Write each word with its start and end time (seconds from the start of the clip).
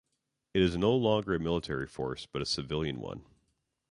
It 0.55 0.63
is 0.63 0.75
no 0.77 0.95
longer 0.95 1.35
a 1.35 1.39
military 1.39 1.85
force, 1.85 2.25
but 2.25 2.41
a 2.41 2.45
civilian 2.47 2.99
one. 3.01 3.23